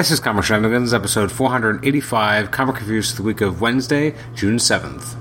[0.00, 5.14] This is Comic Shenanigans, episode 485, comic reviews for the week of Wednesday, June 7th.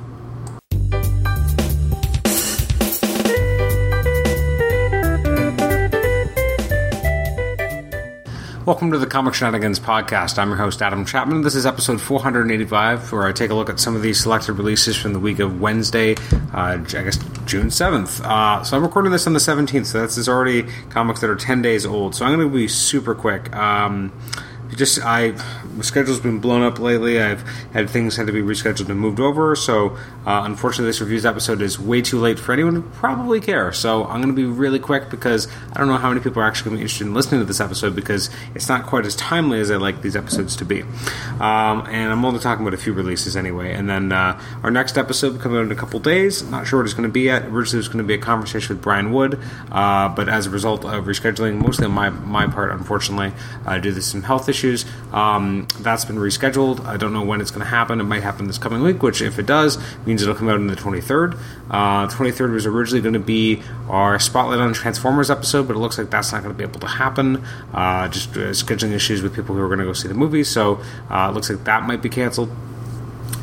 [8.66, 10.38] Welcome to the Comic Shenanigans podcast.
[10.38, 11.42] I'm your host, Adam Chapman.
[11.42, 14.96] This is episode 485, where I take a look at some of these selected releases
[14.96, 16.16] from the week of Wednesday,
[16.54, 18.24] uh, I guess June 7th.
[18.24, 21.36] Uh, so I'm recording this on the 17th, so this is already comics that are
[21.36, 22.16] 10 days old.
[22.16, 23.54] So I'm going to be super quick.
[23.54, 24.14] Um,
[24.76, 25.34] just I
[25.80, 27.22] my schedule's been blown up lately.
[27.22, 27.42] I've
[27.72, 29.56] had things had to be rescheduled and moved over.
[29.56, 29.96] So
[30.26, 33.72] uh, unfortunately, this reviews episode is way too late for anyone to probably care.
[33.72, 36.46] So I'm going to be really quick because I don't know how many people are
[36.46, 39.16] actually going to be interested in listening to this episode because it's not quite as
[39.16, 40.82] timely as I like these episodes to be.
[41.40, 43.74] Um, and I'm only talking about a few releases anyway.
[43.74, 46.44] And then uh, our next episode will come out in a couple days.
[46.44, 47.46] Not sure what it's going to be yet.
[47.46, 49.40] Originally, it was going to be a conversation with Brian Wood,
[49.72, 53.32] uh, but as a result of rescheduling, mostly on my my part, unfortunately,
[53.66, 56.86] uh, due to some health issues, um, that's been rescheduled.
[56.86, 58.00] I don't know when it's going to happen.
[58.00, 60.68] It might happen this coming week, which, if it does, means it'll come out on
[60.68, 61.38] the 23rd.
[61.70, 65.98] Uh, 23rd was originally going to be our Spotlight on Transformers episode, but it looks
[65.98, 67.44] like that's not going to be able to happen.
[67.74, 70.44] Uh, just uh, scheduling issues with people who are going to go see the movie,
[70.44, 72.50] so uh, it looks like that might be canceled.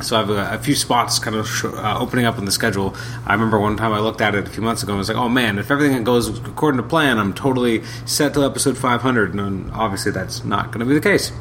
[0.02, 2.52] So I have a, a few spots kind of sh- uh, opening up in the
[2.52, 2.94] schedule.
[3.26, 5.16] I remember one time I looked at it a few months ago and was like,
[5.16, 9.70] "Oh man, if everything goes according to plan, I'm totally set to episode 500." And
[9.72, 11.32] obviously, that's not going to be the case.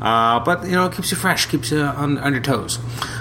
[0.00, 2.78] Uh, but you know, it keeps you fresh, keeps you on, on your toes.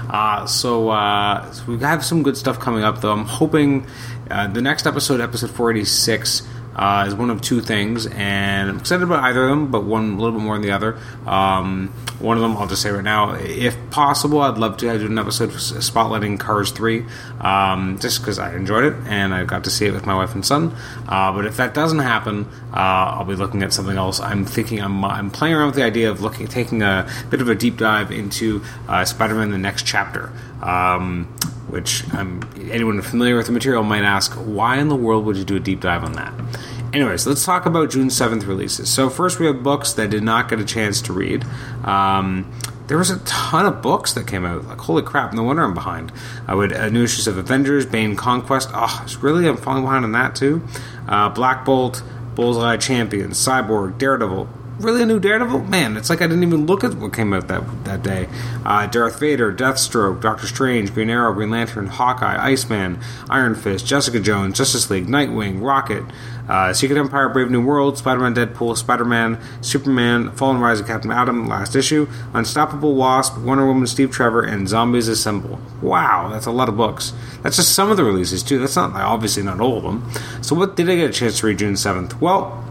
[0.10, 3.12] Uh, so, uh, so, we have some good stuff coming up, though.
[3.12, 3.88] I'm hoping
[4.30, 6.44] uh, the next episode, episode 486
[6.76, 10.14] uh, is one of two things, and I'm excited about either of them, but one
[10.14, 10.98] a little bit more than the other.
[11.26, 15.06] Um, one of them, I'll just say right now, if possible, I'd love to do
[15.06, 17.06] an episode spotlighting Cars 3,
[17.42, 20.34] um, just because I enjoyed it and I got to see it with my wife
[20.34, 20.76] and son.
[21.08, 24.20] Uh, but if that doesn't happen, uh, I'll be looking at something else.
[24.20, 27.50] I'm thinking, I'm, I'm playing around with the idea of looking, taking a bit of
[27.50, 30.32] a deep dive into uh, Spider Man the next chapter.
[30.62, 31.28] Um,
[31.74, 35.44] which um, anyone familiar with the material might ask, why in the world would you
[35.44, 36.31] do a deep dive on that?
[36.94, 38.88] Anyways, let's talk about June 7th releases.
[38.88, 41.44] So, first, we have books that did not get a chance to read.
[41.84, 42.52] Um,
[42.86, 44.66] there was a ton of books that came out.
[44.66, 46.12] Like, holy crap, no wonder I'm behind.
[46.48, 48.70] I would uh, new issues of Avengers, Bane Conquest.
[48.74, 50.62] Oh, it's really, I'm falling behind on that too.
[51.08, 52.03] Uh, Black Bolt,
[52.36, 54.48] Bullseye Champion, Cyborg, Daredevil,
[54.79, 55.63] really a new Daredevil?
[55.66, 58.28] Man, it's like I didn't even look at what came out that that day.
[58.66, 64.19] Uh, Darth Vader, Deathstroke, Doctor Strange, Green Arrow, Green Lantern, Hawkeye, Iceman, Iron Fist, Jessica
[64.19, 66.03] Jones, Justice League, Nightwing, Rocket,
[66.50, 71.11] uh, Secret Empire, Brave New World, Spider-Man, Deadpool, Spider-Man, Superman, Fall and Rise of Captain
[71.11, 75.59] Atom, last issue, Unstoppable Wasp, Wonder Woman, Steve Trevor, and Zombies Assemble.
[75.81, 77.13] Wow, that's a lot of books.
[77.41, 78.59] That's just some of the releases too.
[78.59, 80.11] That's not obviously not all of them.
[80.41, 82.19] So what did I get a chance to read June seventh?
[82.22, 82.63] Well.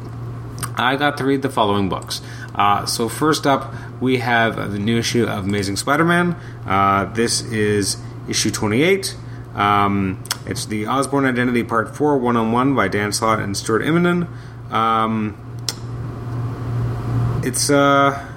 [0.77, 2.21] I got to read the following books.
[2.55, 6.37] Uh, so, first up, we have the new issue of Amazing Spider Man.
[6.66, 7.97] Uh, this is
[8.28, 9.16] issue 28.
[9.55, 13.82] Um, it's the Osborn Identity Part 4 one on one by Dan Slott and Stuart
[13.82, 14.28] Immonen.
[14.71, 15.37] Um,
[17.44, 18.28] it's, uh,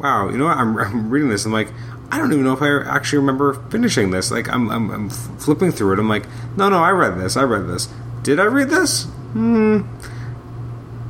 [0.00, 0.56] wow, you know what?
[0.56, 1.44] I'm, I'm reading this.
[1.44, 1.72] I'm like,
[2.10, 4.30] I don't even know if I actually remember finishing this.
[4.30, 5.98] Like, I'm, I'm, I'm flipping through it.
[5.98, 7.36] I'm like, no, no, I read this.
[7.36, 7.88] I read this.
[8.22, 9.04] Did I read this?
[9.32, 9.82] Hmm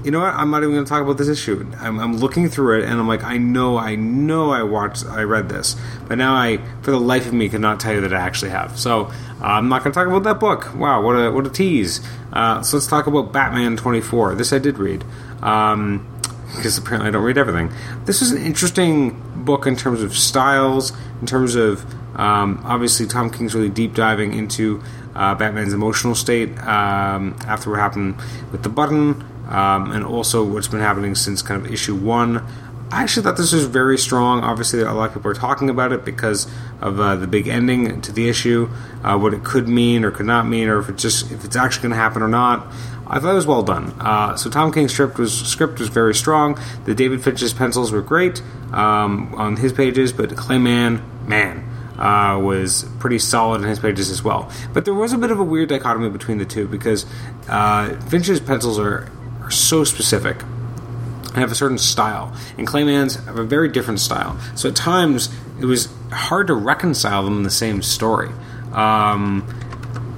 [0.05, 0.35] you know what?
[0.35, 1.71] I'm not even going to talk about this issue.
[1.79, 5.23] I'm, I'm, looking through it, and I'm like, I know, I know, I watched, I
[5.23, 5.77] read this,
[6.09, 8.79] but now I, for the life of me, cannot tell you that I actually have.
[8.79, 10.75] So uh, I'm not going to talk about that book.
[10.75, 12.01] Wow, what a what a tease.
[12.33, 14.35] Uh, so let's talk about Batman 24.
[14.35, 15.05] This I did read.
[15.43, 16.09] Um,
[16.57, 17.73] because apparently I don't read everything.
[18.05, 21.83] This is an interesting book in terms of styles, in terms of
[22.15, 24.83] um, obviously Tom King's really deep diving into
[25.15, 28.17] uh, Batman's emotional state um, after what happened
[28.51, 32.45] with the button um, and also what's been happening since kind of issue one.
[32.91, 34.41] I actually thought this was very strong.
[34.41, 36.47] Obviously, a lot of people are talking about it because
[36.81, 38.69] of uh, the big ending to the issue,
[39.03, 41.57] uh, what it could mean or could not mean, or if it just if it's
[41.57, 42.67] actually going to happen or not.
[43.07, 43.95] I thought it was well done.
[43.99, 46.59] Uh, so Tom King's script was script was very strong.
[46.85, 48.43] The David Finch's pencils were great
[48.73, 51.69] um, on his pages, but Clay Mann, man,
[51.99, 54.51] uh, was pretty solid in his pages as well.
[54.73, 57.07] But there was a bit of a weird dichotomy between the two because
[57.49, 59.11] uh, Finch's pencils are
[59.53, 64.39] so specific and have a certain style, and Clay Mann's have a very different style.
[64.55, 68.29] So at times it was hard to reconcile them in the same story.
[68.73, 69.49] Um,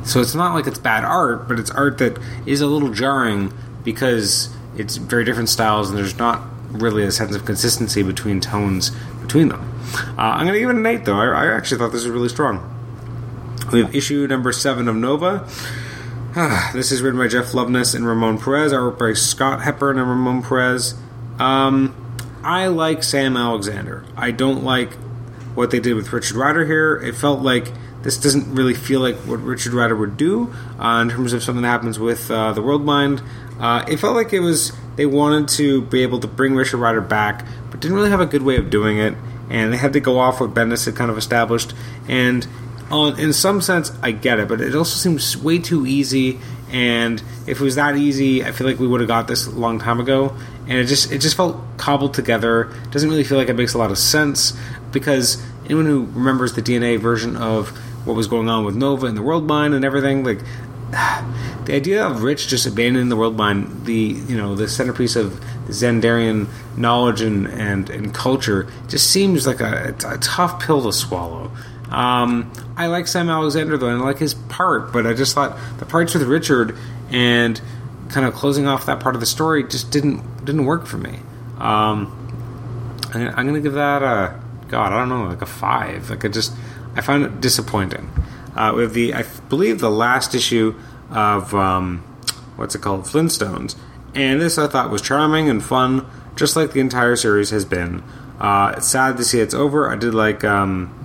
[0.04, 3.52] so it's not like it's bad art, but it's art that is a little jarring
[3.84, 8.90] because it's very different styles, and there's not really a sense of consistency between tones
[9.20, 9.70] between them.
[10.18, 11.18] Uh, I'm going to give it an eight, though.
[11.18, 12.70] I, I actually thought this was really strong.
[13.72, 15.48] We have issue number seven of Nova.
[16.72, 20.42] this is written by Jeff Loveness and Ramon Perez, art by Scott Hepburn and Ramon
[20.42, 20.94] Perez.
[21.38, 21.94] Um,
[22.42, 24.04] I like Sam Alexander.
[24.16, 24.94] I don't like
[25.54, 26.96] what they did with Richard Rider here.
[26.96, 27.70] It felt like
[28.02, 31.62] this doesn't really feel like what Richard Rider would do uh, in terms of something
[31.62, 33.22] that happens with uh, the World Mind.
[33.60, 37.00] Uh, it felt like it was they wanted to be able to bring Richard Rider
[37.00, 39.14] back, but didn't really have a good way of doing it,
[39.50, 41.74] and they had to go off what Bendis had kind of established.
[42.08, 42.44] And
[42.90, 46.38] in some sense, I get it, but it also seems way too easy.
[46.70, 49.50] And if it was that easy, I feel like we would have got this a
[49.50, 50.36] long time ago.
[50.66, 52.72] And it just it just felt cobbled together.
[52.90, 54.56] Doesn't really feel like it makes a lot of sense
[54.92, 57.70] because anyone who remembers the DNA version of
[58.06, 60.38] what was going on with Nova and the World Mind and everything, like
[61.64, 65.40] the idea of Rich just abandoning the World Mind, the you know the centerpiece of
[65.66, 71.50] Xandarian knowledge and, and, and culture, just seems like a, a tough pill to swallow.
[71.90, 75.56] Um, I like Sam Alexander though, and I like his part, but I just thought
[75.78, 76.76] the parts with Richard
[77.10, 77.60] and
[78.08, 81.20] kind of closing off that part of the story just didn't didn't work for me.
[81.58, 82.20] Um,
[83.12, 86.10] I'm gonna give that a God, I don't know, like a five.
[86.10, 86.52] Like I just
[86.96, 88.10] I found it disappointing.
[88.56, 90.74] Uh, with the I believe the last issue
[91.10, 91.98] of um,
[92.56, 93.76] what's it called Flintstones,
[94.14, 98.02] and this I thought was charming and fun, just like the entire series has been.
[98.40, 99.88] Uh, it's sad to see it's over.
[99.88, 100.42] I did like.
[100.42, 101.03] Um,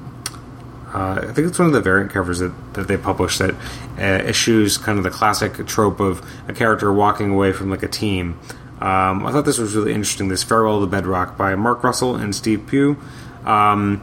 [0.93, 4.01] uh, I think it's one of the variant covers that, that they published that uh,
[4.01, 8.39] eschews kind of the classic trope of a character walking away from like a team.
[8.81, 10.29] Um, I thought this was really interesting.
[10.29, 12.97] This Farewell to Bedrock by Mark Russell and Steve Pugh.
[13.45, 14.01] Um,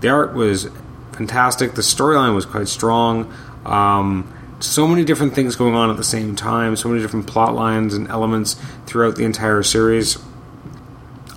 [0.00, 0.68] the art was
[1.12, 1.74] fantastic.
[1.74, 3.32] The storyline was quite strong.
[3.64, 6.76] Um, so many different things going on at the same time.
[6.76, 8.54] So many different plot lines and elements
[8.86, 10.18] throughout the entire series.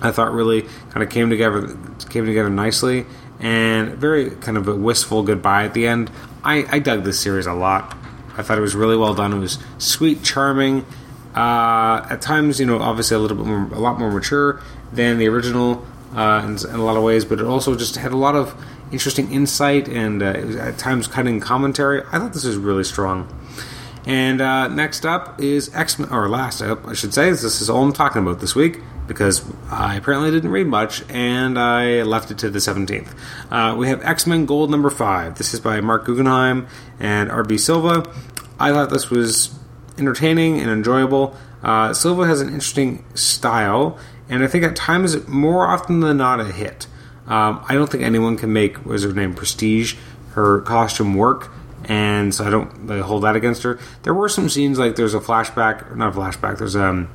[0.00, 1.76] I thought really kind of came together
[2.10, 3.06] came together nicely
[3.42, 6.10] and very kind of a wistful goodbye at the end.
[6.44, 7.96] I, I dug this series a lot.
[8.36, 9.32] I thought it was really well done.
[9.32, 10.86] It was sweet, charming.
[11.34, 14.60] Uh, at times, you know, obviously a little bit more, a lot more mature
[14.92, 15.84] than the original
[16.14, 18.54] uh, in, in, a lot of ways, but it also just had a lot of
[18.92, 20.26] interesting insight and uh,
[20.60, 22.02] at times cutting commentary.
[22.12, 23.28] I thought this was really strong.
[24.06, 27.30] And uh, next up is X Men, or last up, I should say.
[27.30, 31.58] This is all I'm talking about this week because I apparently didn't read much and
[31.58, 33.14] I left it to the 17th.
[33.50, 35.38] Uh, we have X Men Gold number 5.
[35.38, 36.66] This is by Marc Guggenheim
[36.98, 37.58] and R.B.
[37.58, 38.04] Silva.
[38.58, 39.56] I thought this was
[39.98, 41.36] entertaining and enjoyable.
[41.62, 46.40] Uh, Silva has an interesting style, and I think at times, more often than not,
[46.40, 46.86] a hit.
[47.26, 49.94] Um, I don't think anyone can make what is her name Prestige
[50.32, 51.50] her costume work,
[51.84, 53.78] and so I don't hold that against her.
[54.02, 56.58] There were some scenes like there's a flashback, not a flashback.
[56.58, 57.10] There's um,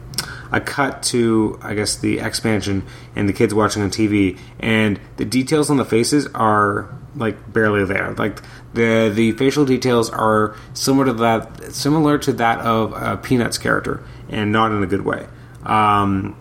[0.51, 2.85] a cut to I guess the expansion
[3.15, 7.85] and the kids watching on TV, and the details on the faces are like barely
[7.85, 8.13] there.
[8.13, 8.41] Like
[8.73, 14.03] the the facial details are similar to that, similar to that of a Peanuts character,
[14.29, 15.27] and not in a good way.
[15.63, 16.35] Um,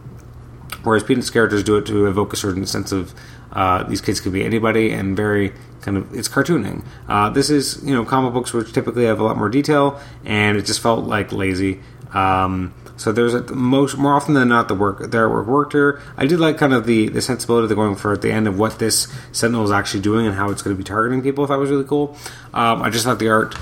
[0.87, 3.13] whereas Peanuts characters do it to evoke a certain sense of
[3.53, 6.85] uh, these kids could be anybody and very kind of it's cartooning.
[7.09, 10.57] Uh, this is you know comic books which typically have a lot more detail, and
[10.57, 11.81] it just felt like lazy.
[12.15, 16.01] Um, so there's a, most more often than not the work their work worked here.
[16.17, 18.59] I did like kind of the the sensibility they're going for at the end of
[18.59, 21.47] what this Sentinel is actually doing and how it's going to be targeting people.
[21.47, 22.17] That was really cool.
[22.55, 23.57] Um, I just thought the art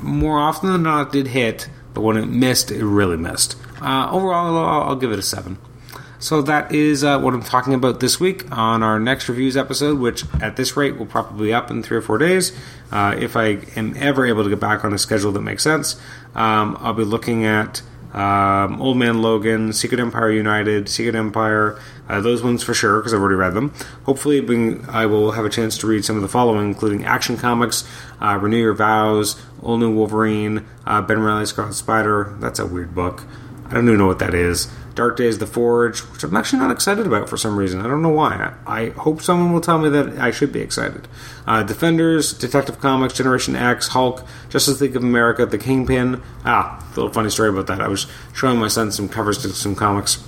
[0.00, 3.56] more often than not did hit, but when it missed, it really missed.
[3.80, 5.58] Uh, overall, I'll, I'll give it a seven.
[6.20, 10.00] So that is uh, what I'm talking about this week on our next reviews episode,
[10.00, 12.56] which at this rate will probably be up in three or four days.
[12.90, 15.94] Uh, if I am ever able to get back on a schedule that makes sense,
[16.34, 17.82] um, I'll be looking at
[18.12, 23.14] um, Old Man Logan, Secret Empire United, Secret Empire, uh, those ones for sure because
[23.14, 23.72] I've already read them.
[24.04, 27.36] Hopefully, being, I will have a chance to read some of the following, including Action
[27.36, 27.84] Comics,
[28.20, 32.34] uh, Renew Your Vows, All New Wolverine, uh, Ben Reilly's Scarlet Spider.
[32.40, 33.22] That's a weird book.
[33.66, 34.68] I don't even know what that is.
[34.98, 37.80] Dark Days, The Forge, which I'm actually not excited about for some reason.
[37.80, 38.52] I don't know why.
[38.66, 41.06] I, I hope someone will tell me that I should be excited.
[41.46, 46.20] Uh, Defenders, Detective Comics, Generation X, Hulk, Justice League of America, The Kingpin.
[46.44, 47.80] Ah, a little funny story about that.
[47.80, 50.20] I was showing my son some covers to some comics,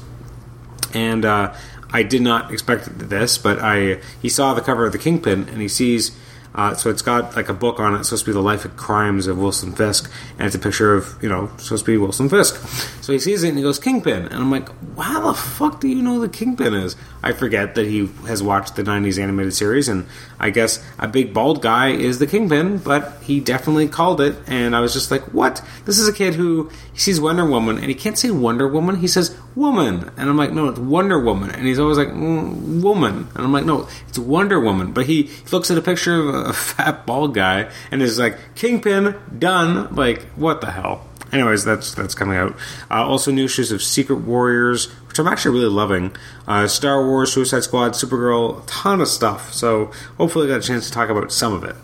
[0.95, 1.53] and uh,
[1.93, 5.61] I did not expect this, but I he saw the cover of The Kingpin, and
[5.61, 6.17] he sees
[6.55, 8.01] uh, so it's got like a book on it.
[8.01, 10.95] It's supposed to be the life and crimes of Wilson Fisk, and it's a picture
[10.95, 12.57] of you know supposed to be Wilson Fisk.
[13.03, 15.89] So he sees it and he goes Kingpin, and I'm like, how the fuck do
[15.89, 16.97] you know the Kingpin is?
[17.23, 20.07] I forget that he has watched the '90s animated series, and
[20.41, 24.75] I guess a big bald guy is the Kingpin, but he definitely called it, and
[24.75, 25.63] I was just like, what?
[25.85, 28.97] This is a kid who he sees Wonder Woman, and he can't say Wonder Woman,
[28.97, 32.83] he says woman, and I'm like, no, it's Wonder Woman, and he's always like mm,
[32.83, 36.35] woman, and I'm like, no, it's Wonder Woman, but he looks at a picture of
[36.41, 39.95] a fat bald guy and is like, Kingpin, done.
[39.95, 41.07] Like, what the hell?
[41.33, 42.57] anyways, that's that's coming out.
[42.91, 46.15] Uh, also, new issues of Secret Warriors, which I'm actually really loving.
[46.47, 49.53] Uh, Star Wars, Suicide Squad, Supergirl, a ton of stuff.
[49.53, 51.77] So hopefully, I got a chance to talk about some of it.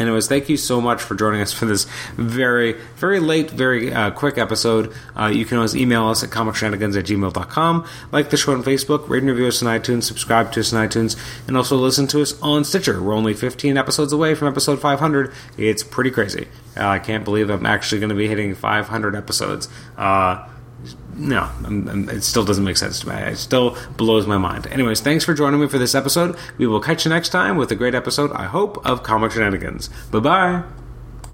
[0.00, 1.84] Anyways, thank you so much for joining us for this
[2.16, 4.92] very, very late, very uh, quick episode.
[5.14, 9.08] Uh, you can always email us at comicshenanigans at gmail.com, like the show on Facebook,
[9.10, 12.22] rate and review us on iTunes, subscribe to us on iTunes, and also listen to
[12.22, 13.02] us on Stitcher.
[13.02, 15.32] We're only 15 episodes away from episode 500.
[15.58, 16.48] It's pretty crazy.
[16.76, 19.68] Uh, I can't believe I'm actually going to be hitting 500 episodes.
[19.98, 20.48] Uh,
[21.14, 23.14] no, I'm, I'm, it still doesn't make sense to me.
[23.14, 24.66] It still blows my mind.
[24.68, 26.36] Anyways, thanks for joining me for this episode.
[26.58, 29.88] We will catch you next time with a great episode, I hope, of Comic Shenanigans.
[30.10, 30.79] Bye bye.